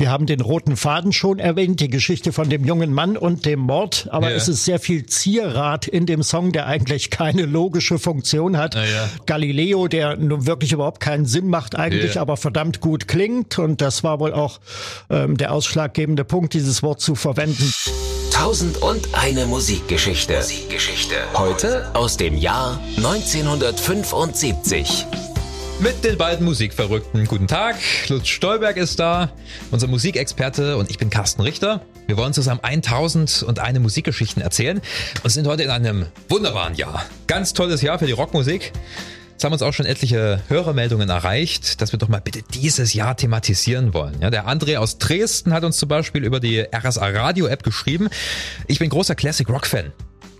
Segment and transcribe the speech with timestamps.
[0.00, 3.58] Wir haben den roten Faden schon erwähnt, die Geschichte von dem jungen Mann und dem
[3.58, 4.36] Mord, aber Ja.
[4.36, 8.76] es ist sehr viel Zierrat in dem Song, der eigentlich keine logische Funktion hat.
[8.76, 9.08] Ja.
[9.26, 12.20] Galileo, der nun wirklich überhaupt keinen Sinn macht eigentlich, Ja.
[12.22, 14.60] aber verdammt gut klingt und das war wohl auch
[15.10, 17.72] ähm, der ausschlaggebende Punkt, dieses Wort zu verwenden.
[18.30, 20.36] Tausend und eine Musikgeschichte.
[20.36, 21.16] Musikgeschichte.
[21.34, 25.06] Heute aus dem Jahr 1975.
[25.80, 27.26] Mit den beiden Musikverrückten.
[27.26, 27.76] Guten Tag,
[28.08, 29.30] Lutz Stolberg ist da,
[29.70, 31.82] unser Musikexperte und ich bin Carsten Richter.
[32.08, 34.80] Wir wollen zusammen 1000 und eine Musikgeschichten erzählen
[35.22, 37.04] und sind heute in einem wunderbaren Jahr.
[37.28, 38.72] Ganz tolles Jahr für die Rockmusik.
[39.36, 43.16] Es haben uns auch schon etliche Hörermeldungen erreicht, dass wir doch mal bitte dieses Jahr
[43.16, 44.20] thematisieren wollen.
[44.20, 48.08] Ja, der André aus Dresden hat uns zum Beispiel über die RSA Radio App geschrieben.
[48.66, 49.92] Ich bin großer Classic Rock Fan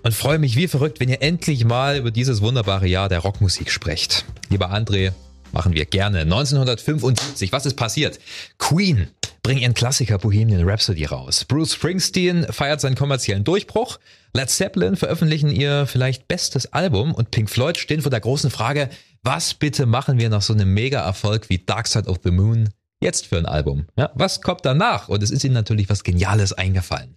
[0.02, 3.70] und freue mich wie verrückt, wenn ihr endlich mal über dieses wunderbare Jahr der Rockmusik
[3.70, 4.25] sprecht.
[4.48, 5.12] Lieber André,
[5.52, 6.20] machen wir gerne.
[6.20, 8.19] 1975, was ist passiert?
[8.59, 9.09] Queen
[9.43, 11.45] bringen ihren Klassiker Bohemian Rhapsody raus.
[11.45, 13.98] Bruce Springsteen feiert seinen kommerziellen Durchbruch.
[14.34, 18.91] Led Zeppelin veröffentlichen ihr vielleicht bestes Album und Pink Floyd stehen vor der großen Frage,
[19.22, 22.69] was bitte machen wir nach so einem Mega-Erfolg wie Dark Side of the Moon
[23.00, 23.87] jetzt für ein Album?
[23.97, 25.09] Ja, was kommt danach?
[25.09, 27.17] Und es ist ihnen natürlich was Geniales eingefallen.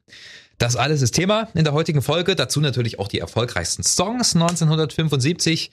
[0.57, 2.35] Das alles ist Thema in der heutigen Folge.
[2.35, 5.71] Dazu natürlich auch die erfolgreichsten Songs 1975.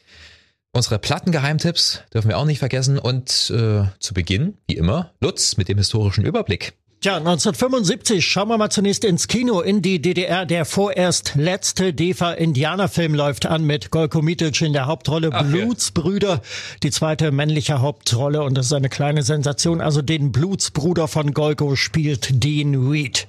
[0.73, 2.99] Unsere Plattengeheimtipps dürfen wir auch nicht vergessen.
[2.99, 6.75] Und äh, zu Beginn, wie immer, Lutz mit dem historischen Überblick.
[7.01, 10.45] Tja, 1975 schauen wir mal zunächst ins Kino in die DDR.
[10.47, 15.49] Der vorerst letzte DEFA-Indianerfilm läuft an mit Golko Mitic in der Hauptrolle Ach, ja.
[15.49, 16.43] Blutsbrüder,
[16.83, 19.81] die zweite männliche Hauptrolle und das ist eine kleine Sensation.
[19.81, 23.29] Also den Blutsbruder von Golko spielt Dean Reed.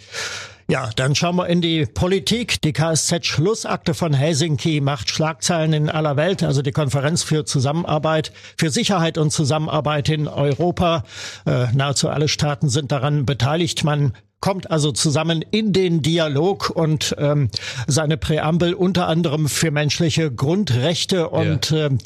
[0.70, 2.62] Ja, dann schauen wir in die Politik.
[2.62, 8.70] Die KSZ-Schlussakte von Helsinki macht Schlagzeilen in aller Welt, also die Konferenz für Zusammenarbeit, für
[8.70, 11.06] Sicherheit und Zusammenarbeit in Europa.
[11.48, 13.84] Äh, nahezu alle Staaten sind daran beteiligt.
[13.84, 17.50] Man kommt also zusammen in den Dialog und ähm,
[17.88, 21.98] seine Präambel unter anderem für menschliche Grundrechte und ähm,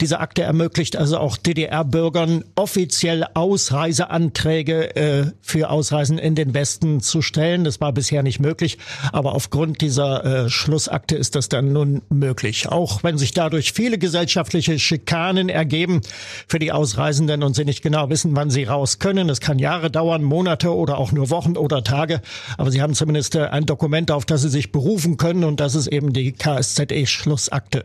[0.00, 7.20] diese Akte ermöglicht also auch DDR-Bürgern offiziell Ausreiseanträge äh, für Ausreisen in den Westen zu
[7.20, 7.64] stellen.
[7.64, 8.78] Das war bisher nicht möglich,
[9.12, 12.68] aber aufgrund dieser äh, Schlussakte ist das dann nun möglich.
[12.68, 16.00] Auch wenn sich dadurch viele gesellschaftliche Schikanen ergeben
[16.48, 19.28] für die Ausreisenden und sie nicht genau wissen, wann sie raus können.
[19.28, 22.20] Es kann Jahre dauern, Monate oder auch nur Wochen oder Tage,
[22.58, 25.74] aber sie haben zumindest äh, ein Dokument, auf das sie sich berufen können und das
[25.74, 27.84] ist eben die KSZE-Schlussakte.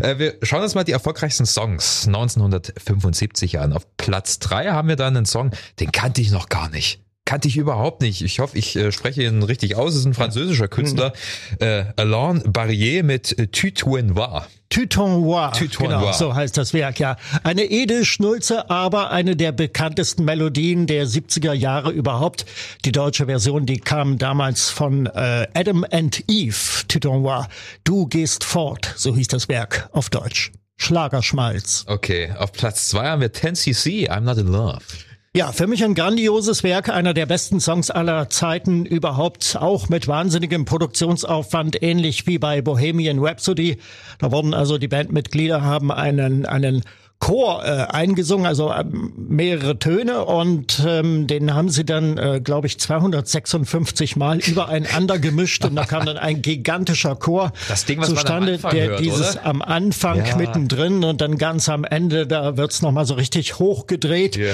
[0.00, 3.72] Äh, wir schauen uns mal die erfolgreichsten Songs 1975 an.
[3.72, 7.03] Auf Platz drei haben wir dann einen Song, den kannte ich noch gar nicht.
[7.34, 8.22] Kannte ich überhaupt nicht.
[8.22, 9.94] Ich hoffe, ich äh, spreche ihn richtig aus.
[9.94, 11.12] Es ist ein französischer Künstler.
[11.58, 14.46] Äh, Alain Barrier mit äh, Tu tu en vois.
[14.68, 15.98] Tutonoir, Tutonoir.
[15.98, 17.16] genau, so heißt das Werk, ja.
[17.42, 22.46] Eine edel Schnulze, aber eine der bekanntesten Melodien der 70er Jahre überhaupt.
[22.84, 27.48] Die deutsche Version, die kam damals von äh, Adam and Eve, Tutonoir.
[27.82, 30.52] Du gehst fort, so hieß das Werk auf Deutsch.
[30.76, 31.84] Schlagerschmalz.
[31.88, 34.78] Okay, auf Platz zwei haben wir 10cc, I'm Not in Love.
[35.36, 40.06] Ja, für mich ein grandioses Werk, einer der besten Songs aller Zeiten überhaupt, auch mit
[40.06, 43.78] wahnsinnigem Produktionsaufwand, ähnlich wie bei Bohemian Rhapsody.
[44.20, 46.84] Da wurden also die Bandmitglieder haben einen, einen
[47.24, 52.66] Chor äh, eingesungen, also ähm, mehrere Töne und ähm, den haben sie dann, äh, glaube
[52.66, 58.58] ich, 256 Mal übereinander gemischt und da kam dann ein gigantischer Chor Das Ding, zustande,
[58.58, 59.46] der hört, dieses oder?
[59.46, 60.36] am Anfang Ja.
[60.36, 64.36] mittendrin und dann ganz am Ende, da wird's noch nochmal so richtig hochgedreht.
[64.36, 64.52] Ja.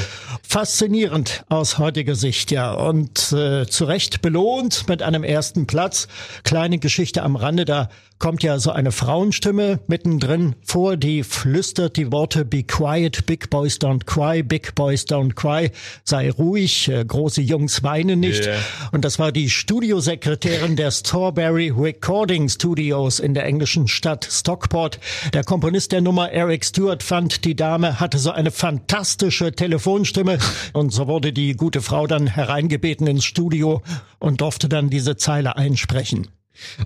[0.48, 2.72] Faszinierend aus heutiger Sicht, ja.
[2.72, 6.08] Und äh, zu Recht belohnt mit einem ersten Platz.
[6.44, 7.88] Kleine Geschichte am Rande, da
[8.20, 13.78] kommt ja so eine Frauenstimme mittendrin vor, die flüstert die Worte Be quiet, big boys
[13.78, 15.70] don't cry, big boys don't cry,
[16.04, 18.44] sei ruhig, äh, große Jungs weinen nicht.
[18.44, 18.52] Ja.
[18.92, 25.00] Und das war die Studiosekretärin der Strawberry Recording Studios in der englischen Stadt Stockport.
[25.32, 30.38] Der Komponist der Nummer Eric Stewart fand, die Dame hatte so eine fantastische Telefonstimme
[30.74, 33.82] und so wurde die gute Frau dann hereingebeten ins Studio
[34.18, 36.28] und durfte dann diese Zeile einsprechen.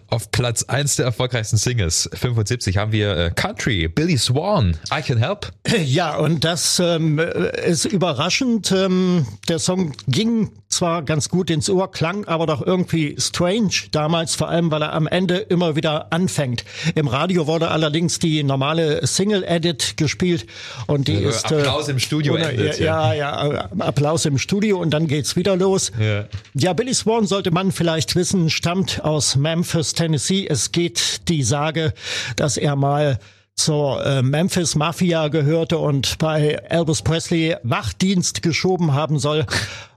[0.09, 5.19] Auf Platz eins der erfolgreichsten Singles 75 haben wir äh, Country, Billy Swan, I Can
[5.19, 5.51] Help.
[5.85, 8.71] Ja, und das ähm, ist überraschend.
[8.73, 14.35] Ähm, der Song ging zwar ganz gut ins Ohr, klang aber doch irgendwie strange damals,
[14.35, 16.65] vor allem weil er am Ende immer wieder anfängt.
[16.95, 20.47] Im Radio wurde allerdings die normale Single-Edit gespielt
[20.87, 21.53] und die Also ist...
[21.53, 25.57] Applaus im Studio ohne- endet, ja, ja, ja, Applaus im Studio und dann geht's wieder
[25.57, 25.93] los.
[25.99, 26.25] Ja.
[26.55, 30.47] Ja, Billy Swan sollte man vielleicht wissen, stammt aus Memphis, Tennessee.
[30.49, 31.95] Es geht die Sage,
[32.37, 33.19] dass er mal
[33.57, 39.47] zur äh, Memphis Mafia gehörte und bei Elvis Presley Wachdienst geschoben haben soll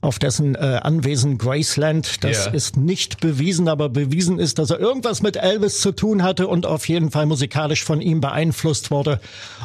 [0.01, 2.24] auf dessen äh, Anwesen Graceland.
[2.24, 2.51] Das Ja.
[2.51, 6.65] ist nicht bewiesen, aber bewiesen ist, dass er irgendwas mit Elvis zu tun hatte und
[6.65, 9.19] auf jeden Fall musikalisch von ihm beeinflusst wurde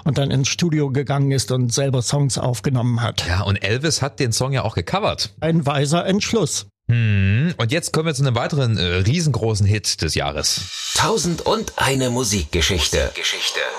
[0.04, 3.26] und dann ins Studio gegangen ist und selber Songs aufgenommen hat.
[3.28, 5.34] Ja, und Elvis hat den Song ja auch gecovert.
[5.40, 6.66] Ein weiser Entschluss.
[6.88, 10.92] Hm, Und jetzt kommen wir zu einem weiteren äh, riesengroßen Hit des Jahres.
[10.94, 13.12] Tausend und eine Musikgeschichte.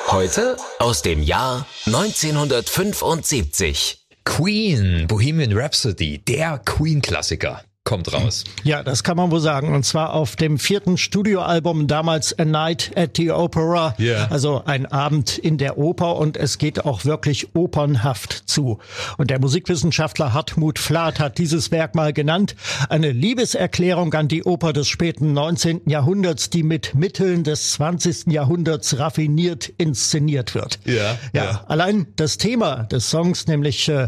[0.07, 3.99] Heute aus dem Jahr 1975.
[4.25, 8.45] Queen, Bohemian Rhapsody, der Queen-Klassiker, kommt raus.
[8.63, 9.75] Ja, das kann man wohl sagen.
[9.75, 13.93] Und zwar auf dem vierten Studioalbum, damals A Night at the Opera.
[13.97, 14.27] Ja.
[14.29, 18.79] Also ein Abend in der Oper und es geht auch wirklich opernhaft zu.
[19.17, 22.55] Und der Musikwissenschaftler Hartmut Flath hat dieses Werk mal genannt.
[22.87, 25.81] Eine Liebeserklärung an die Oper des späten 19.
[25.85, 28.27] Jahrhunderts, die mit Mitteln des 20.
[28.27, 30.79] Jahrhunderts raffiniert inszeniert wird.
[30.85, 31.63] Ja, Ja, ja.
[31.67, 34.07] allein das Thema des Songs, nämlich äh,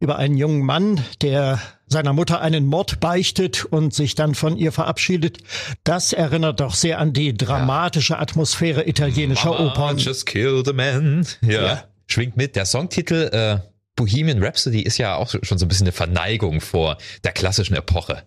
[0.00, 4.72] über einen jungen Mann, der seiner Mutter einen Mord beichtet und sich dann von ihr
[4.72, 5.38] verabschiedet,
[5.84, 9.96] das erinnert doch sehr an die dramatische Atmosphäre italienischer Mama Opern.
[9.98, 11.26] just killed a man.
[11.40, 11.62] Ja.
[11.62, 11.84] Ja.
[12.08, 12.56] Schwingt mit.
[12.56, 13.58] Der Songtitel äh,
[13.96, 18.22] Bohemian Rhapsody ist ja auch schon so ein bisschen eine Verneigung vor der klassischen Epoche.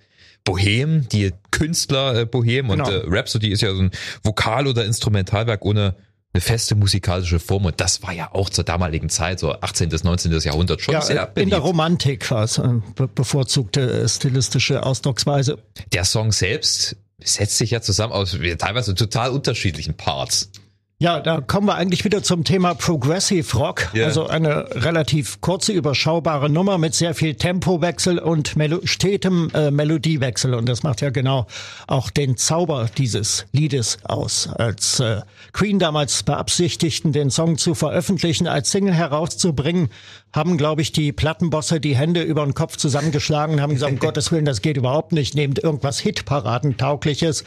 [0.45, 2.89] Bohem, die Künstler äh, Bohem und Genau.
[2.89, 3.91] äh, Rhapsody ist ja so ein
[4.23, 5.95] Vokal- oder Instrumentalwerk ohne
[6.33, 9.89] eine feste musikalische Form und das war ja auch zur damaligen Zeit, so 18.
[9.89, 10.31] bis 19.
[10.39, 11.51] Jahrhundert schon Ja, sehr in beliebt.
[11.53, 15.57] der Romantik war es eine be bevorzugte äh, stilistische Ausdrucksweise.
[15.91, 20.51] Der Song selbst setzt sich ja zusammen aus teilweise total unterschiedlichen Parts.
[21.01, 23.87] Ja, da kommen wir eigentlich wieder zum Thema Progressive Rock.
[23.93, 24.07] Ja.
[24.07, 30.53] Also eine relativ kurze, überschaubare Nummer mit sehr viel Tempowechsel und Melo stetem äh, Melodiewechsel.
[30.53, 31.47] Und das macht ja genau
[31.87, 34.49] auch den Zauber dieses Liedes aus.
[34.49, 35.21] Als äh,
[35.53, 39.87] Queen damals beabsichtigten, den Song zu veröffentlichen, als Single herauszubringen,
[40.33, 43.99] haben, glaube ich, die Plattenbosse die Hände über den Kopf zusammengeschlagen und haben gesagt, um
[43.99, 47.45] Gottes Willen, das geht überhaupt nicht, nehmt irgendwas Hitparadentaugliches.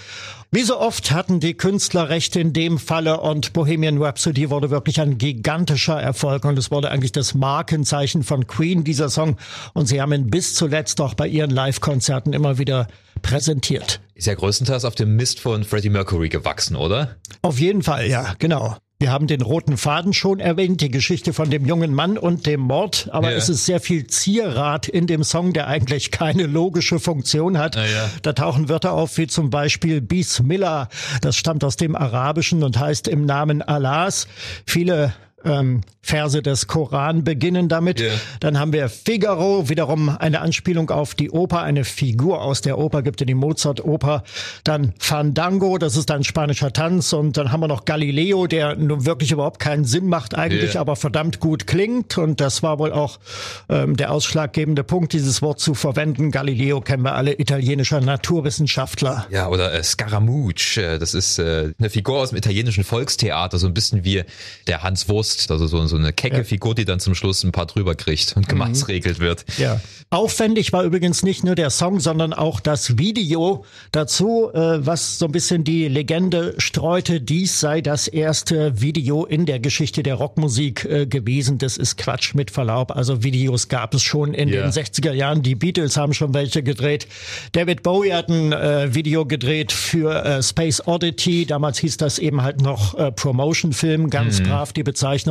[0.55, 5.01] Wie so oft hatten die Künstler recht in dem Falle und Bohemian Rhapsody wurde wirklich
[5.01, 9.39] ein gigantischer Erfolg und es wurde eigentlich das Markenzeichen von Queen, dieser Song.
[9.73, 12.87] Und sie haben ihn bis zuletzt auch bei ihren Live-Konzerten immer wieder
[13.23, 14.03] präsentiert.
[14.15, 17.17] Ist ja größtenteils auf dem Mist von Freddie Mercury gewachsen, oder?
[17.41, 18.77] Auf jeden Fall, ja, genau.
[19.03, 22.61] Wir haben den roten Faden schon erwähnt, die Geschichte von dem jungen Mann und dem
[22.61, 23.37] Mord, aber Ja.
[23.37, 27.75] es ist sehr viel Zierrat in dem Song, der eigentlich keine logische Funktion hat.
[27.75, 27.83] Ja.
[28.23, 30.89] Da tauchen Wörter auf wie zum Beispiel Bismillah,
[31.21, 34.29] das stammt aus dem Arabischen und heißt im Namen Allahs.
[34.67, 35.13] Viele
[35.45, 38.01] ähm, Verse des Koran beginnen damit.
[38.01, 38.11] Ja.
[38.41, 43.03] Dann haben wir Figaro, wiederum eine Anspielung auf die Oper, eine Figur aus der Oper,
[43.03, 44.25] gibt in die Mozart-Oper.
[44.65, 47.13] Dann Fandango, das ist ein spanischer Tanz.
[47.13, 50.81] Und dann haben wir noch Galileo, der nun wirklich überhaupt keinen Sinn macht eigentlich, Ja.
[50.81, 52.19] aber verdammt gut klingt.
[52.19, 53.21] Und das war wohl auch
[53.69, 56.33] ähm, der ausschlaggebende Punkt, dieses Wort zu verwenden.
[56.33, 59.27] Galileo kennen wir alle, italienischer Naturwissenschaftler.
[59.31, 63.67] Ja, oder äh, Scaramouche, äh, das ist äh, eine Figur aus dem italienischen Volkstheater, so
[63.67, 64.25] ein bisschen wie
[64.67, 66.43] der Hans Wurst, also so, so eine kecke Ja.
[66.43, 66.47] Mhm.
[66.47, 69.45] Figur, die dann zum Schluss ein paar drüber kriegt und gemaßregelt wird.
[69.59, 69.81] Ja.
[70.11, 75.25] Aufwendig war übrigens nicht nur der Song, sondern auch das Video dazu, äh, was so
[75.27, 80.85] ein bisschen die Legende streute, dies sei das erste Video in der Geschichte der Rockmusik
[80.85, 81.59] äh, gewesen.
[81.59, 82.91] Das ist Quatsch mit Verlaub.
[82.95, 84.63] Also Videos gab es schon in Ja.
[84.63, 85.43] den 60er Jahren.
[85.43, 87.07] Die Beatles haben schon welche gedreht.
[87.53, 91.47] David Bowie hat ein äh, Video gedreht für äh, Space Oddity.
[91.47, 94.45] Damals hieß das eben halt noch äh, Promotion-Film, ganz Mhm.
[94.45, 95.22] brav die Bezeichnung.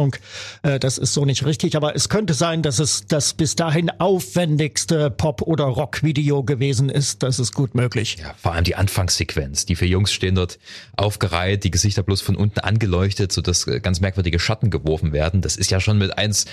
[0.63, 3.89] Äh, das ist so nicht richtig, aber es könnte sein, dass es das bis dahin
[3.99, 7.23] aufwendigste Pop- oder Rock-Video gewesen ist.
[7.23, 8.17] Das ist gut möglich.
[8.19, 9.65] Ja, vor allem die Anfangssequenz.
[9.65, 10.59] Die vier Jungs stehen dort
[10.97, 15.41] aufgereiht, die Gesichter bloß von unten angeleuchtet, sodass äh, ganz merkwürdige Schatten geworfen werden.
[15.41, 16.45] Das ist ja schon mit eins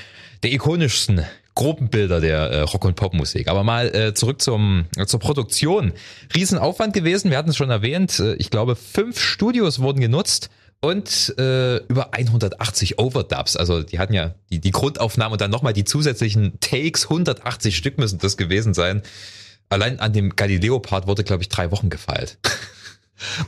[0.42, 1.24] der ikonischsten
[1.58, 3.48] Gruppenbilder der äh, Rock- und Popmusik.
[3.48, 5.92] Aber mal äh, zurück zum, äh, zur Produktion.
[6.32, 8.20] Riesenaufwand gewesen, wir hatten es schon erwähnt.
[8.20, 10.50] Äh, ich glaube, fünf Studios wurden genutzt.
[10.80, 13.56] Und äh, über 180 Overdubs.
[13.56, 17.04] Also die hatten ja die, die Grundaufnahme und dann nochmal die zusätzlichen Takes.
[17.04, 19.02] 180 Stück müssen das gewesen sein.
[19.70, 22.38] Allein an dem Galileo-Part wurde, glaube ich, drei Wochen gefeilt.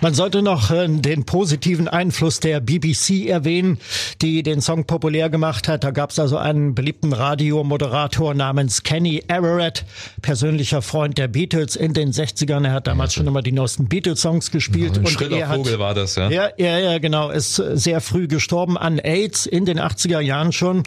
[0.00, 3.78] Man sollte noch äh, den positiven Einfluss der BBC erwähnen,
[4.20, 5.84] die den Song populär gemacht hat.
[5.84, 9.84] Da gab es also einen beliebten Radiomoderator namens Kenny Everett,
[10.22, 12.66] persönlicher Freund der Beatles in den 60ern.
[12.66, 14.98] Er hat damals schon immer die neuesten Beatles-Songs gespielt.
[14.98, 16.30] Ein und er hat, Vogel war das, ja.
[16.30, 17.30] Ja, ja, ja, genau.
[17.30, 20.82] Ist äh, sehr früh gestorben an AIDS in den 80er Jahren schon.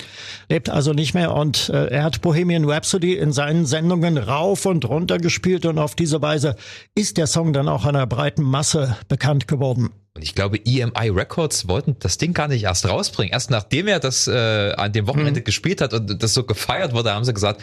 [0.50, 4.88] Lebt also nicht mehr und äh, er hat Bohemian Rhapsody in seinen Sendungen rauf und
[4.88, 6.56] runter gespielt und auf diese Weise
[6.96, 8.73] ist der Song dann auch einer breiten Masse
[9.08, 9.90] bekannt geworden.
[10.16, 13.34] Und ich glaube, EMI Records wollten das Ding gar nicht erst rausbringen.
[13.34, 15.44] Erst nachdem er das äh, an dem Wochenende mhm.
[15.44, 17.62] gespielt hat und das so gefeiert wurde, haben sie gesagt,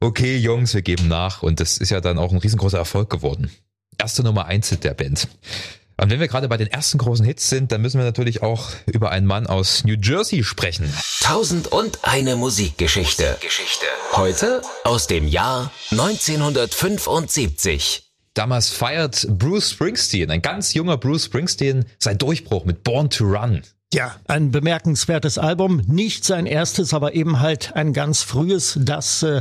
[0.00, 1.42] okay, Jungs, wir geben nach.
[1.42, 3.50] Und das ist ja dann auch ein riesengroßer Erfolg geworden.
[3.98, 5.26] Erste Nummer eins der Band.
[5.98, 8.68] Und wenn wir gerade bei den ersten großen Hits sind, dann müssen wir natürlich auch
[8.84, 10.92] über einen Mann aus New Jersey sprechen.
[11.20, 13.38] Tausend und eine Musikgeschichte.
[13.40, 13.86] Geschichte.
[14.12, 18.05] Heute aus dem Jahr 1975.
[18.36, 23.62] Damals feiert Bruce Springsteen, ein ganz junger Bruce Springsteen, sein Durchbruch mit Born to Run.
[23.94, 25.80] Ja, ein bemerkenswertes Album.
[25.86, 29.40] Nicht sein erstes, aber eben halt ein ganz frühes, das äh,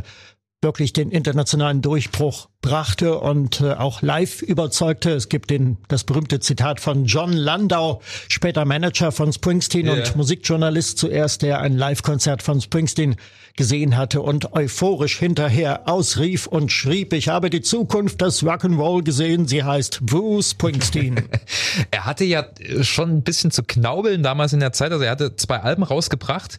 [0.62, 5.12] wirklich den internationalen Durchbruch brachte und äh, auch live überzeugte.
[5.12, 9.96] Es gibt den, das berühmte Zitat von John Landau, später Manager von Springsteen yeah.
[9.96, 13.18] und Musikjournalist zuerst, der ein Live-Konzert von Springsteen
[13.56, 19.48] gesehen hatte und euphorisch hinterher ausrief und schrieb, ich habe die Zukunft des Rock'n'Roll gesehen,
[19.48, 21.24] sie heißt Bruce Springsteen.
[21.92, 22.46] er hatte ja
[22.82, 26.58] schon ein bisschen zu knaubeln damals in der Zeit, also er hatte zwei Alben rausgebracht,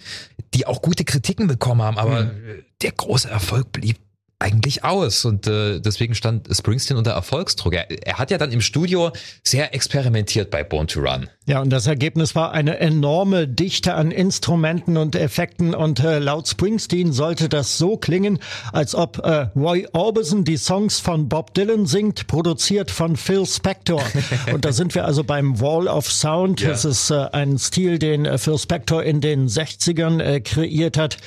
[0.54, 2.64] die auch gute Kritiken bekommen haben, aber mhm.
[2.82, 3.98] der große Erfolg blieb
[4.38, 7.74] eigentlich aus und äh, deswegen stand Springsteen unter Erfolgsdruck.
[7.74, 9.12] Er, er hat ja dann im Studio
[9.42, 11.28] sehr experimentiert bei Born to Run.
[11.48, 16.48] Ja, und das Ergebnis war eine enorme Dichte an Instrumenten und Effekten und äh, laut
[16.48, 18.40] Springsteen sollte das so klingen,
[18.72, 24.02] als ob äh, Roy Orbison die Songs von Bob Dylan singt, produziert von Phil Spector.
[24.52, 26.62] und da sind wir also beim Wall of Sound.
[26.62, 26.70] Ja.
[26.70, 31.18] Das ist äh, ein Stil, den äh, Phil Spector in den 60ern äh, kreiert hat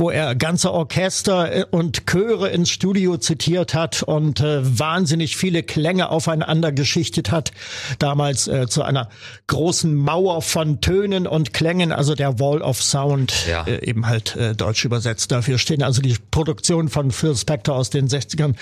[0.00, 5.62] wo er ganze Orchester äh, und Chöre ins Studio zitiert hat und äh, wahnsinnig viele
[5.62, 7.52] Klänge aufeinander geschichtet hat.
[7.98, 9.10] Damals äh, zu einer
[9.46, 9.59] großen
[9.94, 13.64] Mauer von Tönen und Klängen, also der Wall of Sound, ja.
[13.66, 15.30] äh, eben halt äh, deutsch übersetzt.
[15.30, 18.54] Dafür stehen also die Produktion von Phil Spector aus den 60ern.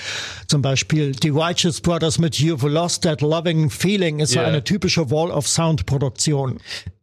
[0.49, 4.43] Zum Beispiel die Righteous Brothers mit You've Lost That Loving Feeling ist yeah.
[4.43, 6.59] so eine typische Wall of Sound Produktion.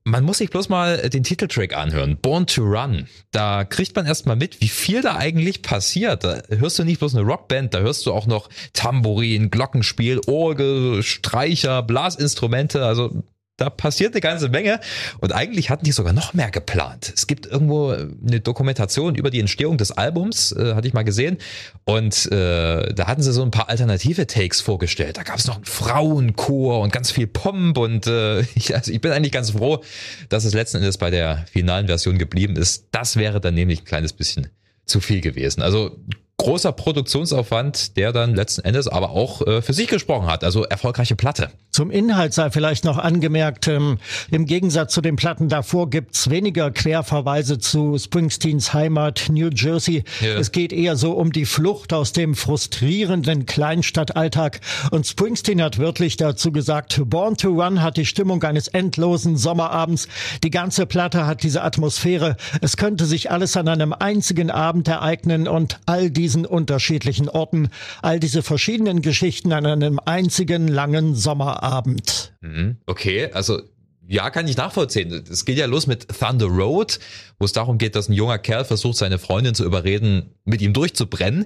[0.08, 3.08] Man muss sich bloß mal den Titeltrack anhören, Born to Run.
[3.32, 6.24] Da kriegt man erstmal mit, wie viel da eigentlich passiert.
[6.24, 11.02] Da hörst du nicht bloß eine Rockband, da hörst du auch noch Tambourin, Glockenspiel, Orgel,
[11.02, 12.86] Streicher, Blasinstrumente.
[12.86, 13.24] Also
[13.58, 14.80] da passiert eine ganze Menge
[15.20, 17.14] und eigentlich hatten die sogar noch mehr geplant.
[17.16, 21.38] Es gibt irgendwo eine Dokumentation über die Entstehung des Albums, äh, hatte ich mal gesehen
[21.86, 25.18] und äh, da hatten sie so ein paar alternative Takes vorgestellt.
[25.18, 29.00] Da gab es noch einen Frauenchor und ganz viel Pomp und äh, ich, also ich
[29.00, 29.84] bin eigentlich ganz froh,
[30.30, 32.88] dass es letzten Endes bei der finalen Version geblieben ist.
[32.92, 34.48] Das wäre dann nämlich ein kleines bisschen
[34.86, 35.62] zu viel gewesen.
[35.62, 35.98] Also
[36.46, 40.44] großer Produktionsaufwand, der dann letzten Endes aber auch äh, für sich gesprochen hat.
[40.44, 41.50] Also erfolgreiche Platte.
[41.72, 43.98] Zum Inhalt sei vielleicht noch angemerkt, ähm,
[44.32, 50.04] im Gegensatz zu den Platten davor gibt's weniger Querverweise zu Springsteens Heimat New Jersey.
[50.22, 50.36] Ja.
[50.36, 54.62] Es geht eher so um die Flucht aus dem frustrierenden Kleinstadtalltag.
[54.92, 60.08] Und Springsteen hat wörtlich dazu gesagt, Born to Run hat die Stimmung eines endlosen Sommerabends.
[60.44, 62.38] Die ganze Platte hat diese Atmosphäre.
[62.62, 67.70] Es könnte sich alles an einem einzigen Abend ereignen und all die diesen unterschiedlichen Orten,
[68.02, 72.34] all diese verschiedenen Geschichten an einem einzigen langen Sommerabend.
[72.42, 72.78] Mhm.
[72.86, 73.62] Okay, also
[74.08, 75.24] ja, kann ich nachvollziehen.
[75.32, 77.00] Es geht ja los mit Thunder Road,
[77.40, 80.74] wo es darum geht, dass ein junger Kerl versucht, seine Freundin zu überreden, mit ihm
[80.74, 81.46] durchzubrennen.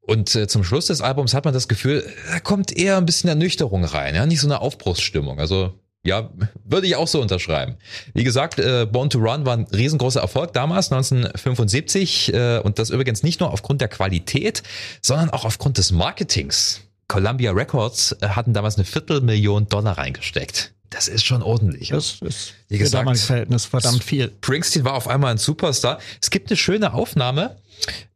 [0.00, 3.28] Und äh, zum Schluss des Albums hat man das Gefühl, da kommt eher ein bisschen
[3.28, 5.40] Ernüchterung rein, ja, nicht so eine Aufbruchsstimmung.
[5.40, 5.74] Also
[6.08, 6.30] ja,
[6.64, 7.76] würde ich auch so unterschreiben.
[8.14, 12.34] Wie gesagt, äh, Born to Run war ein riesengroßer Erfolg damals, 1975.
[12.34, 14.62] Äh, und das übrigens nicht nur aufgrund der Qualität,
[15.02, 16.80] sondern auch aufgrund des Marketings.
[17.08, 20.72] Columbia Records äh, hatten damals eine Viertelmillion Dollar reingesteckt.
[20.90, 21.90] Das ist schon ordentlich.
[21.90, 24.32] Das ist wie gesagt, für Verhältnis verdammt viel.
[24.42, 25.98] Springsteen war auf einmal ein Superstar.
[26.22, 27.56] Es gibt eine schöne Aufnahme.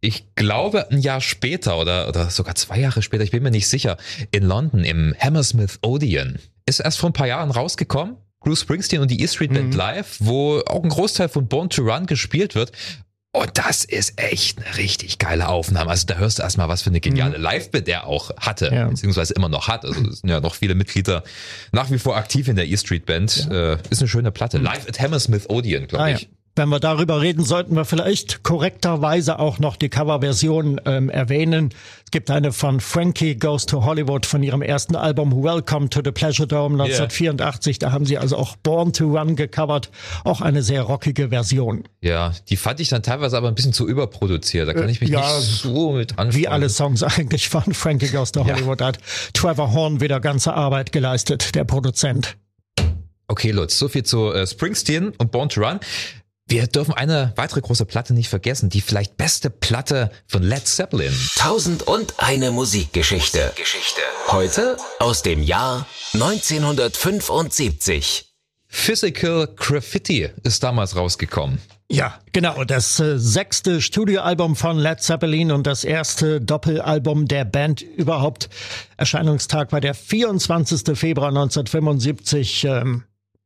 [0.01, 3.69] Ich glaube, ein Jahr später oder, oder sogar zwei Jahre später, ich bin mir nicht
[3.69, 3.97] sicher,
[4.31, 8.17] in London im Hammersmith Odeon ist erst vor ein paar Jahren rausgekommen.
[8.41, 9.77] Bruce Springsteen und die E Street Band mhm.
[9.77, 12.73] Live, wo auch ein Großteil von Born to Run gespielt wird.
[13.35, 15.91] Und das ist echt eine richtig geile Aufnahme.
[15.91, 17.45] Also da hörst du erstmal, was für eine geniale mhm.
[17.45, 18.89] Live-Band der auch hatte, ja.
[18.89, 19.87] beziehungsweise immer noch hat.
[19.87, 21.23] Also es sind ja noch viele Mitglieder
[21.73, 23.49] nach wie vor aktiv in der E Street Band.
[23.51, 23.73] Ja.
[23.73, 24.59] Äh, ist eine schöne Platte.
[24.59, 24.65] Mhm.
[24.65, 26.23] Live at Hammersmith Odeon, glaube ah, ich.
[26.23, 26.29] Ja.
[26.55, 31.71] Wenn wir darüber reden, sollten wir vielleicht korrekterweise auch noch die Coverversion ähm, erwähnen.
[32.05, 36.11] Es gibt eine von Frankie Goes to Hollywood von ihrem ersten Album Welcome to the
[36.11, 37.77] Pleasure Dome 1984.
[37.77, 37.79] Yeah.
[37.89, 39.91] Da haben sie also auch Born to Run gecovert.
[40.25, 41.85] Auch eine sehr rockige Version.
[42.03, 44.69] Ja, die fand ich dann teilweise aber ein bisschen zu überproduziert.
[44.69, 46.35] Da kann ich mich äh, ja, nicht so mit anfangen.
[46.35, 48.89] Wie alle Songs eigentlich von Frankie Goes to Hollywood ja.
[48.89, 48.99] hat
[49.33, 52.37] Trevor Horn wieder ganze Arbeit geleistet, der Produzent.
[53.29, 55.81] Okay, Lutz, so viel zu äh, Springsteen und Born to Run.
[56.47, 61.15] Wir dürfen eine weitere große Platte nicht vergessen, die vielleicht beste Platte von Led Zeppelin.
[61.37, 63.53] Tausend und eine Musikgeschichte.
[64.29, 68.29] Heute aus dem Jahr 1975.
[68.69, 71.59] Physical Graffiti ist damals rausgekommen.
[71.91, 72.65] Ja, genau.
[72.65, 78.49] Das äh, sechste Studioalbum von Led Zeppelin und das erste Doppelalbum der Band überhaupt.
[78.97, 80.99] Erscheinungstag war der 24.
[80.99, 82.65] Februar 1975.
[82.65, 83.05] Ähm,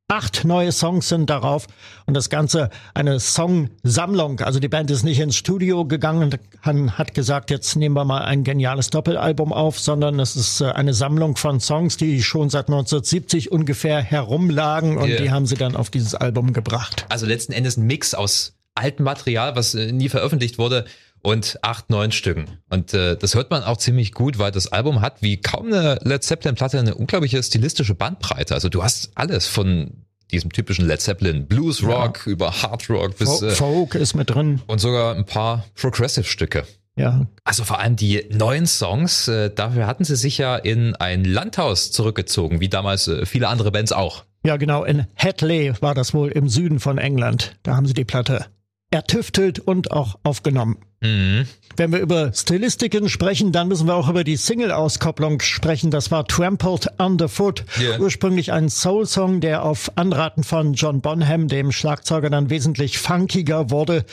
[0.09, 1.67] Acht neue Songs sind darauf
[2.07, 4.39] und das Ganze eine Songsammlung.
[4.39, 8.23] Also die Band ist nicht ins Studio gegangen und hat gesagt, jetzt nehmen wir mal
[8.23, 12.69] ein geniales Doppelalbum auf, sondern es ist äh, eine Sammlung von Songs, die schon seit
[12.69, 15.23] 1970 ungefähr herumlagen und yeah.
[15.23, 17.05] die haben sie dann auf dieses Album gebracht.
[17.09, 20.85] Also letzten Endes ein Mix aus altem Material, was äh, nie veröffentlicht wurde
[21.27, 22.47] und acht, neun Stücken.
[22.71, 25.99] Und äh, das hört man auch ziemlich gut, weil das Album hat wie kaum eine
[26.05, 28.55] Led Zeppelin-Platte eine unglaubliche stilistische Bandbreite.
[28.55, 32.33] Also du hast alles von diesem typischen Led Zeppelin Blues Rock ja.
[32.33, 36.65] über Hard Rock bis äh, Folk ist mit drin und sogar ein paar Progressive Stücke.
[36.95, 37.27] Ja.
[37.43, 41.91] Also vor allem die neuen Songs, äh, dafür hatten sie sich ja in ein Landhaus
[41.91, 44.23] zurückgezogen, wie damals äh, viele andere Bands auch.
[44.45, 47.57] Ja, genau, in Hatley war das wohl im Süden von England.
[47.65, 48.47] Da haben sie die Platte
[48.93, 50.79] ertüftelt und auch aufgenommen.
[51.07, 51.47] Mhm.
[51.79, 55.91] Wenn wir über Stilistiken sprechen, dann müssen wir auch über die Single-Auskopplung sprechen.
[55.91, 57.65] Das war Trampled Underfoot.
[57.79, 58.01] Yeah.
[58.01, 64.07] Ursprünglich ein Soul-Song, der auf Anraten von John Bonham, dem Schlagzeuger, dann wesentlich funkiger wurde.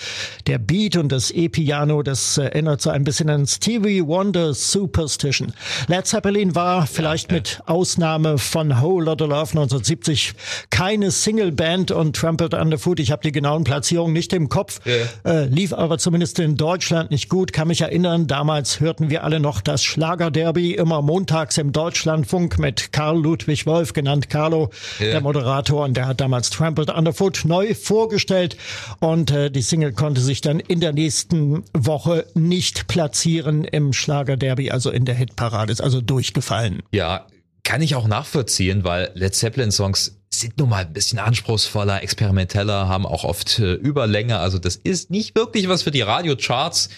[0.46, 5.54] Der Beat und das E-Piano, das erinnert so ein bisschen an Stevie Wonder Superstition.
[5.88, 7.40] Led Zeppelin war vielleicht ja, ja.
[7.40, 10.34] mit Ausnahme von Whole Lotta Love 1970
[10.70, 15.44] keine Single-Band und Trampled Underfoot, ich habe die genauen Platzierungen nicht im Kopf, yeah.
[15.44, 17.54] äh, lief aber zumindest in Deutschland Deutschland nicht gut.
[17.54, 22.92] Kann mich erinnern, damals hörten wir alle noch das Schlagerderby immer montags im Deutschlandfunk mit
[22.92, 25.06] Karl Ludwig Wolf, genannt Carlo, ja.
[25.06, 25.86] der Moderator.
[25.86, 28.58] Und der hat damals Trampled Underfoot neu vorgestellt.
[29.00, 34.70] Und äh, die Single konnte sich dann in der nächsten Woche nicht platzieren im Schlagerderby,
[34.70, 35.72] also in der Hitparade.
[35.72, 36.84] Ist also durchgefallen.
[36.92, 37.28] Ja,
[37.64, 42.88] kann ich auch nachvollziehen, weil Led Zeppelin Songs sind nun mal ein bisschen anspruchsvoller, experimenteller,
[42.88, 44.40] haben auch oft äh, Überlänge.
[44.40, 46.90] Also das ist nicht wirklich was für die Radiocharts,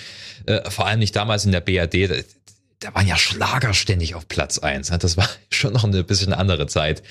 [0.46, 2.10] äh, vor allem nicht damals in der BRD.
[2.10, 2.16] Da,
[2.80, 4.92] da waren ja Schlager ständig auf Platz eins.
[4.92, 4.98] Ne?
[4.98, 7.04] Das war schon noch eine bisschen andere Zeit.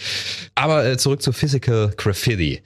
[0.55, 2.63] Aber äh, zurück zu Physical Graffiti.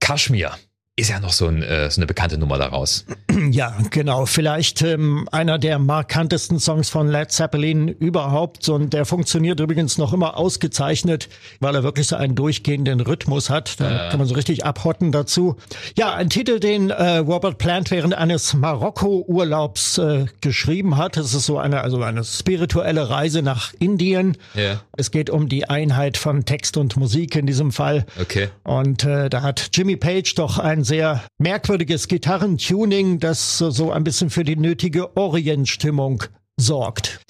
[0.00, 0.56] Kashmir
[0.98, 3.04] ist ja noch so, ein, äh, so eine bekannte Nummer daraus.
[3.50, 4.26] Ja, genau.
[4.26, 8.68] Vielleicht ähm, einer der markantesten Songs von Led Zeppelin überhaupt.
[8.68, 11.28] Und der funktioniert übrigens noch immer ausgezeichnet,
[11.60, 13.78] weil er wirklich so einen durchgehenden Rhythmus hat.
[13.78, 14.08] Da ja.
[14.10, 15.56] kann man so richtig abhotten dazu.
[15.96, 21.16] Ja, ein Titel, den äh, Robert Plant während eines Marokko-Urlaubs äh, geschrieben hat.
[21.16, 24.36] Es ist so eine, also eine spirituelle Reise nach Indien.
[24.54, 24.80] Ja.
[24.96, 28.04] Es geht um die Einheit von Text und Musik in diesem Fall.
[28.20, 28.48] Okay.
[28.64, 34.30] Und äh, da hat Jimmy Page doch ein sehr merkwürdiges Gitarrentuning, das so ein bisschen
[34.30, 36.24] für die nötige Orientstimmung
[36.56, 37.20] sorgt.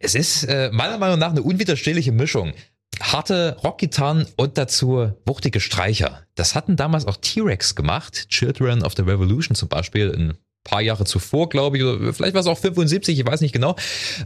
[0.00, 2.52] Es ist äh, meiner Meinung nach eine unwiderstehliche Mischung.
[3.00, 6.24] Harte Rockgitarren und dazu wuchtige Streicher.
[6.34, 8.28] Das hatten damals auch T-Rex gemacht.
[8.30, 12.40] Children of the Revolution zum Beispiel, ein paar Jahre zuvor, glaube ich, oder vielleicht war
[12.40, 13.76] es auch 75, ich weiß nicht genau.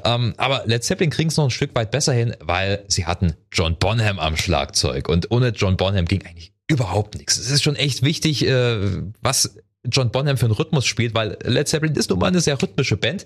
[0.04, 3.34] Ähm, aber Led Zeppelin kriegen es noch ein Stück weit besser hin, weil sie hatten
[3.52, 5.08] John Bonham am Schlagzeug.
[5.08, 7.38] Und ohne John Bonham ging eigentlich überhaupt nichts.
[7.38, 11.66] Es ist schon echt wichtig, äh, was John Bonham für einen Rhythmus spielt, weil Led
[11.66, 13.24] Zeppelin ist nun mal eine sehr rhythmische Band.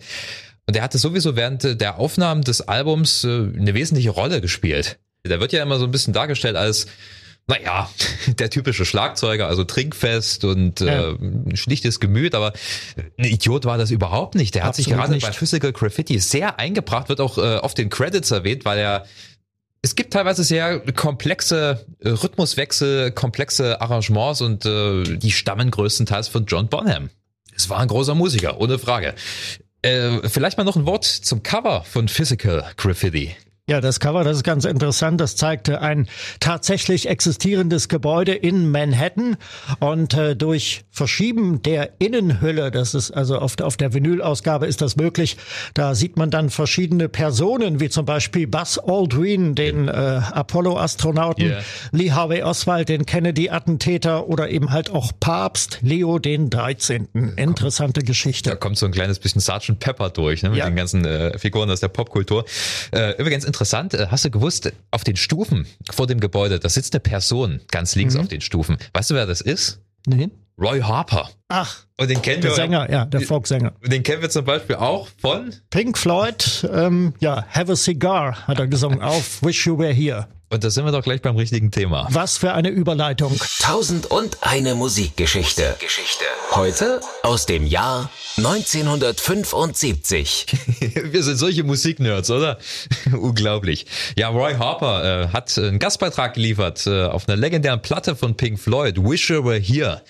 [0.66, 4.98] Und er hatte sowieso während der Aufnahmen des Albums äh, eine wesentliche Rolle gespielt.
[5.26, 6.86] Der wird ja immer so ein bisschen dargestellt als,
[7.48, 7.90] naja,
[8.38, 11.10] der typische Schlagzeuger, also trinkfest und ja.
[11.10, 12.52] äh, schlichtes Gemüt, aber
[13.18, 14.54] ein Idiot war das überhaupt nicht.
[14.54, 15.26] Der Absolut hat sich gerade nicht.
[15.26, 19.06] bei Physical Graffiti sehr eingebracht, wird auch äh, auf den Credits erwähnt, weil er
[19.82, 26.46] es gibt teilweise sehr komplexe äh, Rhythmuswechsel, komplexe Arrangements und äh, die stammen größtenteils von
[26.46, 27.10] John Bonham.
[27.54, 29.14] Es war ein großer Musiker, ohne Frage.
[29.82, 33.34] Äh, vielleicht mal noch ein Wort zum Cover von Physical Graffiti.
[33.68, 35.20] Ja, das Cover, das ist ganz interessant.
[35.20, 36.08] Das zeigte ein
[36.40, 39.36] tatsächlich existierendes Gebäude in Manhattan
[39.78, 44.96] und äh, durch Verschieben der Innenhülle, das ist also auf, auf der Vinylausgabe ist das
[44.96, 45.36] möglich.
[45.74, 51.62] Da sieht man dann verschiedene Personen, wie zum Beispiel Buzz Aldrin, den äh, Apollo-Astronauten, yeah.
[51.92, 57.34] Lee Harvey Oswald, den Kennedy-Attentäter oder eben halt auch Papst Leo den 13.
[57.36, 58.50] Interessante Geschichte.
[58.50, 60.66] Da kommt so ein kleines bisschen Sergeant Pepper durch, ne, mit ja.
[60.66, 62.44] den ganzen äh, Figuren aus der Popkultur.
[62.90, 63.94] Äh, übrigens interessant.
[63.94, 67.94] Äh, hast du gewusst, auf den Stufen vor dem Gebäude, da sitzt eine Person ganz
[67.94, 68.20] links mhm.
[68.22, 68.78] auf den Stufen.
[68.94, 69.80] Weißt du, wer das ist?
[70.06, 70.30] Nee.
[70.60, 71.30] Roy Harper.
[71.48, 71.84] Ach.
[71.98, 72.56] Und den kennen der wir.
[72.56, 73.72] Sänger, ja, der Folksänger.
[73.86, 76.68] Den kennen wir zum Beispiel auch von Pink Floyd.
[76.72, 80.28] Ähm, ja, Have a Cigar hat er gesungen auf Wish You Were Here.
[80.52, 82.06] Und da sind wir doch gleich beim richtigen Thema.
[82.10, 83.40] Was für eine Überleitung.
[83.58, 85.76] Tausend und eine Musikgeschichte.
[85.80, 86.26] Geschichte.
[86.50, 90.46] Heute aus dem Jahr 1975.
[91.04, 92.58] Wir sind solche Musiknerds, oder?
[93.18, 93.86] Unglaublich.
[94.14, 98.60] Ja, Roy Harper äh, hat einen Gastbeitrag geliefert äh, auf einer legendären Platte von Pink
[98.60, 100.02] Floyd, Wish You Were Here.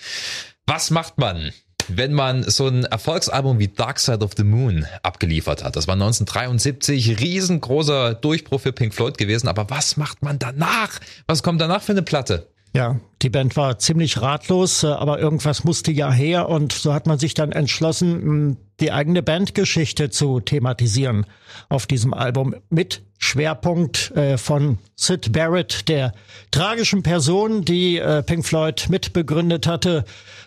[0.65, 1.53] Was macht man?
[1.87, 5.75] Wenn man so ein Erfolgsalbum wie Dark Side of the Moon abgeliefert hat.
[5.75, 9.47] Das war 1973, riesengroßer Durchbruch für Pink Floyd gewesen.
[9.47, 10.99] Aber was macht man danach?
[11.27, 12.47] Was kommt danach für eine Platte?
[12.75, 17.05] Ja, die Band war ziemlich ratlos, äh, aber irgendwas musste ja her und so hat
[17.05, 21.25] man sich dann entschlossen, die eigene Bandgeschichte zu thematisieren
[21.69, 26.13] auf diesem Album mit Schwerpunkt äh, von Sid Barrett, der
[26.51, 30.05] tragischen Person, die äh, Pink Floyd mitbegründet hatte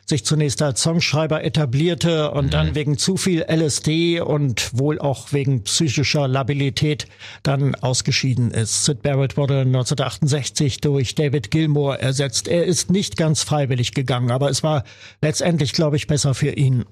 [0.08, 2.50] sich zunächst als Songschreiber etablierte und mhm.
[2.50, 7.08] dann wegen zu viel LSD und wohl auch wegen psychischer Labilität
[7.42, 8.84] dann ausgeschieden ist.
[8.84, 12.46] Sid Barrett wurde 1968 durch David Gilmour ersetzt.
[12.46, 14.84] Er ist nicht ganz freiwillig gegangen, aber es war
[15.20, 16.84] letztendlich, glaube ich, besser für ihn.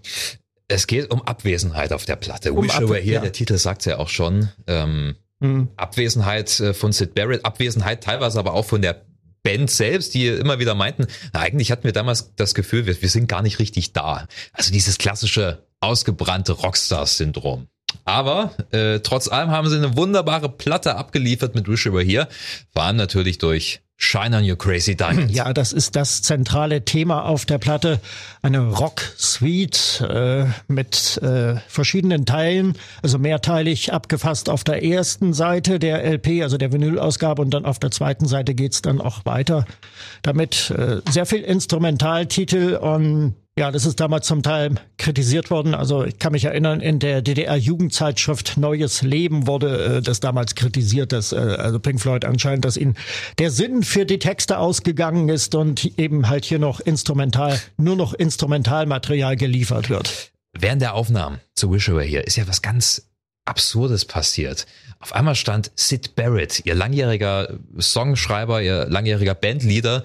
[0.68, 2.52] Es geht um Abwesenheit auf der Platte.
[2.52, 3.20] Um Wish You Were Here, ja.
[3.20, 4.48] der Titel sagt ja auch schon.
[4.66, 5.68] Ähm, mhm.
[5.76, 9.04] Abwesenheit äh, von Sid Barrett, Abwesenheit teilweise aber auch von der
[9.42, 13.10] Band selbst, die immer wieder meinten, na, eigentlich hatten wir damals das Gefühl, wir, wir
[13.10, 14.26] sind gar nicht richtig da.
[14.52, 17.68] Also dieses klassische ausgebrannte Rockstar-Syndrom.
[18.04, 22.28] Aber äh, trotz allem haben sie eine wunderbare Platte abgeliefert mit Wish Were Here.
[22.74, 25.30] Allem natürlich durch Shine on Your Crazy Diamond.
[25.30, 28.00] Ja, das ist das zentrale Thema auf der Platte.
[28.42, 36.04] Eine Rock-Suite äh, mit äh, verschiedenen Teilen, also mehrteilig abgefasst auf der ersten Seite der
[36.04, 39.64] LP, also der Vinylausgabe, und dann auf der zweiten Seite geht's dann auch weiter.
[40.22, 45.74] Damit äh, sehr viel Instrumentaltitel und ja, das ist damals zum Teil kritisiert worden.
[45.74, 51.12] Also ich kann mich erinnern, in der DDR-Jugendzeitschrift Neues Leben wurde äh, das damals kritisiert,
[51.12, 52.96] dass äh, also Pink Floyd anscheinend, dass ihnen
[53.38, 58.12] der Sinn für die Texte ausgegangen ist und eben halt hier noch instrumental, nur noch
[58.12, 60.32] Instrumentalmaterial geliefert wird.
[60.52, 63.08] Während der Aufnahmen zu Wish Were Here ist ja was ganz
[63.44, 64.66] Absurdes passiert.
[64.98, 70.02] Auf einmal stand Sid Barrett, ihr langjähriger Songschreiber, ihr langjähriger Bandleader,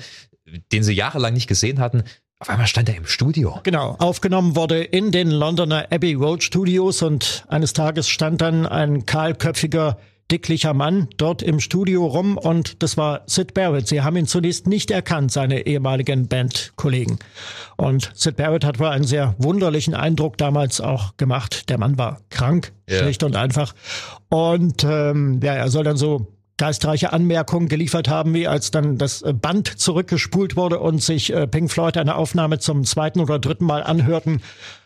[0.71, 2.03] den sie jahrelang nicht gesehen hatten,
[2.39, 3.59] auf einmal stand er im Studio.
[3.63, 9.05] Genau, aufgenommen wurde in den Londoner Abbey Road Studios und eines Tages stand dann ein
[9.05, 9.97] kahlköpfiger,
[10.31, 13.89] dicklicher Mann dort im Studio rum und das war Sid Barrett.
[13.89, 17.19] Sie haben ihn zunächst nicht erkannt, seine ehemaligen Bandkollegen.
[17.75, 21.69] Und Sid Barrett hat wohl einen sehr wunderlichen Eindruck damals auch gemacht.
[21.69, 22.99] Der Mann war krank, ja.
[22.99, 23.75] schlicht und einfach.
[24.29, 29.23] Und ähm, ja, er soll dann so geistreiche Anmerkungen geliefert haben, wie als dann das
[29.23, 33.65] äh, Band zurückgespult wurde und sich äh, Pink Floyd eine Aufnahme zum zweiten oder dritten
[33.65, 34.41] Mal anhörten,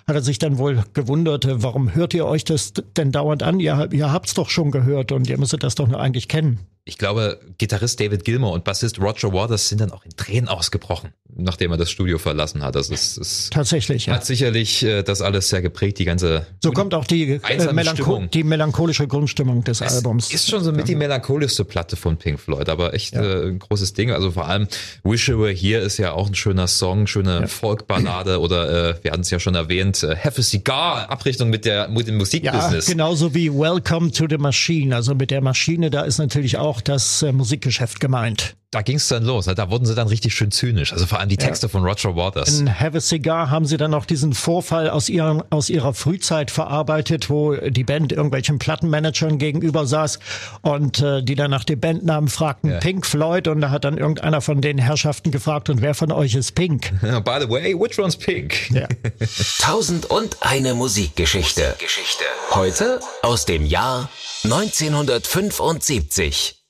[0.07, 3.59] hat er sich dann wohl gewundert, äh, warum hört ihr euch das denn dauernd an?
[3.59, 6.97] Ihr, ihr habt's doch schon gehört und ihr müsstet das doch nur eigentlich kennen ich
[6.97, 11.71] glaube, Gitarrist David Gilmour und Bassist Roger Waters sind dann auch in Tränen ausgebrochen, nachdem
[11.71, 12.75] er das Studio verlassen hat.
[12.75, 14.25] Also es, es tatsächlich hat ja.
[14.25, 18.43] sicherlich äh, das alles sehr geprägt, die ganze so kommt auch die äh, Melancho die
[18.43, 20.33] melancholische Grundstimmung des es Albums.
[20.33, 23.23] Ist schon so mit die melancholischste Platte von Pink Floyd, aber echt ja.
[23.23, 24.11] äh, ein großes Ding.
[24.11, 24.67] Also vor allem
[25.05, 27.47] Wish You Were Here ist ja auch ein schöner Song, schöne ja.
[27.47, 31.63] Folkballade oder äh, wir hatten es ja schon erwähnt, äh, Have a Cigar Abrichtung mit
[31.63, 32.87] der mit dem Musikbusiness.
[32.87, 34.93] Ja, genauso wie Welcome to the Machine.
[34.93, 39.07] Also mit der Maschine, da ist natürlich auch das äh, Musikgeschäft gemeint da ging es
[39.07, 39.45] dann los.
[39.45, 39.53] Ne?
[39.55, 40.93] Da wurden sie dann richtig schön zynisch.
[40.93, 41.69] Also vor allem die Texte ja.
[41.69, 42.59] von Roger Waters.
[42.59, 46.49] In Have a Cigar haben sie dann auch diesen Vorfall aus, ihren, aus ihrer Frühzeit
[46.49, 50.17] verarbeitet, wo die Band irgendwelchen Plattenmanagern gegenüber saß
[50.61, 52.79] und äh, die dann nach dem Bandnamen fragten ja.
[52.79, 56.33] Pink Floyd und da hat dann irgendeiner von den Herrschaften gefragt und wer von euch
[56.33, 56.91] ist Pink?
[57.01, 58.71] By the way, which one's Pink?
[58.71, 58.87] Ja.
[59.59, 61.75] Tausend und eine Musikgeschichte.
[61.77, 62.23] Geschichte.
[62.51, 64.09] Heute aus dem Jahr
[64.43, 66.62] 1975.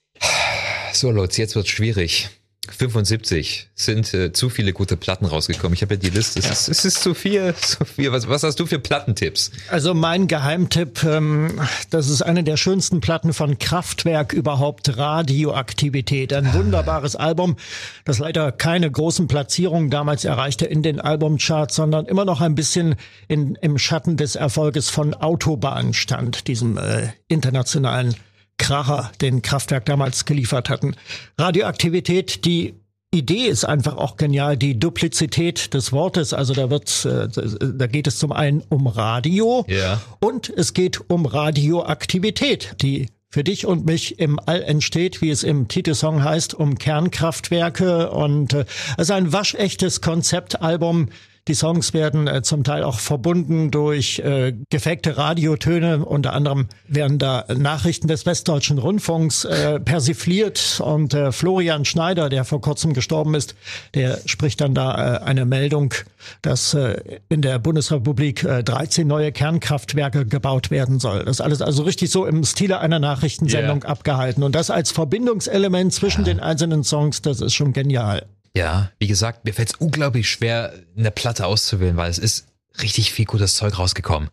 [0.93, 2.29] So, Lutz, jetzt wird's schwierig.
[2.71, 5.73] 75 sind äh, zu viele gute Platten rausgekommen.
[5.73, 6.39] Ich habe ja die Liste.
[6.39, 6.51] Es, ja.
[6.51, 8.12] ist, es ist zu viel, zu viel.
[8.13, 9.51] Was, was hast du für Plattentipps?
[9.69, 11.59] Also mein Geheimtipp, ähm,
[11.89, 16.31] das ist eine der schönsten Platten von Kraftwerk überhaupt, Radioaktivität.
[16.31, 17.57] Ein wunderbares Album,
[18.05, 22.95] das leider keine großen Platzierungen damals erreichte in den Albumcharts, sondern immer noch ein bisschen
[23.27, 28.15] in, im Schatten des Erfolges von Autobahn stand, diesem äh, internationalen
[28.58, 30.96] Kracher, den Kraftwerk damals geliefert hatten.
[31.38, 32.76] Radioaktivität, die
[33.13, 36.34] Idee ist einfach auch genial, die Duplizität des Wortes.
[36.34, 40.02] Also da wird, äh, da geht es zum einen um Radio ja.
[40.20, 45.44] und es geht um Radioaktivität, die für dich und mich im All entsteht, wie es
[45.44, 48.66] im Titelsong heißt, um Kernkraftwerke und äh,
[48.98, 51.10] es ist ein waschechtes Konzeptalbum
[51.49, 56.06] Die Songs werden äh, zum Teil auch verbunden durch äh, gefakte Radiotöne.
[56.06, 62.45] Unter anderem werden da Nachrichten des Westdeutschen Rundfunks äh, persifliert und äh, Florian Schneider, der
[62.45, 63.56] vor kurzem gestorben ist,
[63.93, 65.93] der spricht dann da äh, eine Meldung,
[66.41, 71.25] dass äh, in der Bundesrepublik äh, 13 neue Kernkraftwerke gebaut werden soll.
[71.25, 73.89] Das alles also richtig so im Stile einer Nachrichtensendung yeah.
[73.89, 74.43] abgehalten.
[74.43, 76.34] Und das als Verbindungselement zwischen ja.
[76.34, 78.25] den einzelnen Songs, das ist schon genial.
[78.56, 82.48] Ja, wie gesagt, mir fällt es unglaublich schwer, eine Platte auszuwählen, weil es ist
[82.82, 84.30] richtig viel gutes Zeug rausgekommen.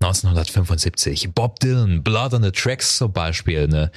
[0.00, 1.30] 1975.
[1.32, 3.64] Bob Dylan, Blood on the Tracks zum Beispiel.
[3.64, 3.90] Eine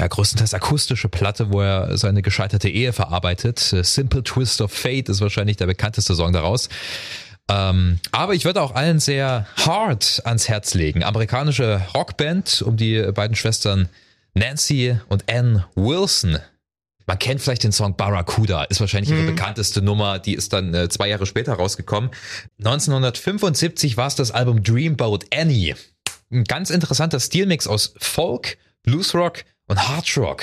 [0.00, 3.58] ja, größtenteils akustische Platte, wo er seine gescheiterte Ehe verarbeitet.
[3.58, 6.68] Simple Twist of Fate ist wahrscheinlich der bekannteste Song daraus.
[7.48, 11.04] Ähm, aber ich würde auch allen sehr hard ans Herz legen.
[11.04, 13.88] Amerikanische Rockband um die beiden Schwestern
[14.34, 16.38] Nancy und Ann Wilson.
[17.06, 19.34] Man kennt vielleicht den Song Barracuda, ist wahrscheinlich ihre mhm.
[19.34, 22.10] bekannteste Nummer, die ist dann äh, zwei Jahre später rausgekommen.
[22.58, 25.76] 1975 war es das Album Dreamboat Annie.
[26.32, 30.42] Ein ganz interessanter Stilmix aus Folk, Bluesrock und Hardrock.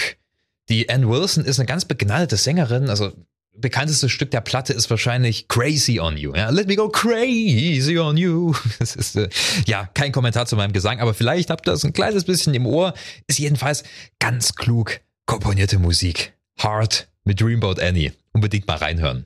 [0.69, 3.11] Die Ann Wilson ist eine ganz begnadete Sängerin, also
[3.55, 6.33] bekannteste Stück der Platte ist wahrscheinlich Crazy on You.
[6.33, 8.53] Ja, Let me go crazy on you.
[8.79, 9.29] Das ist äh,
[9.67, 12.65] ja kein Kommentar zu meinem Gesang, aber vielleicht habt ihr das ein kleines bisschen im
[12.65, 12.93] Ohr.
[13.27, 13.83] Ist jedenfalls
[14.19, 16.33] ganz klug komponierte Musik.
[16.59, 18.13] Hard mit Dreamboat Annie.
[18.33, 19.25] Unbedingt mal reinhören.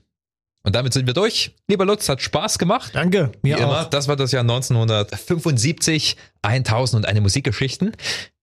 [0.64, 1.54] Und damit sind wir durch.
[1.66, 2.90] Lieber Lutz, hat Spaß gemacht.
[2.94, 7.92] Danke, mir Wie immer, das war das Jahr 1975, 1000 und eine Musikgeschichten.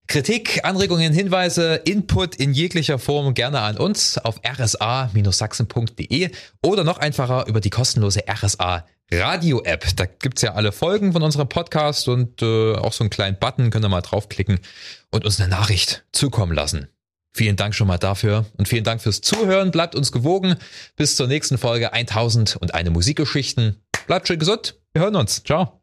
[0.07, 6.29] Kritik, Anregungen, Hinweise, Input in jeglicher Form gerne an uns auf rsa-sachsen.de
[6.63, 9.85] oder noch einfacher über die kostenlose RSA Radio App.
[9.95, 13.71] Da gibt's ja alle Folgen von unserem Podcast und äh, auch so einen kleinen Button,
[13.71, 14.59] könnt ihr mal draufklicken
[15.11, 16.87] und uns eine Nachricht zukommen lassen.
[17.35, 19.69] Vielen Dank schon mal dafür und vielen Dank fürs Zuhören.
[19.69, 20.55] Bleibt uns gewogen.
[20.95, 23.83] Bis zur nächsten Folge 1000 und eine Musikgeschichten.
[24.07, 24.79] Bleibt schön gesund.
[24.93, 25.43] Wir hören uns.
[25.43, 25.81] Ciao.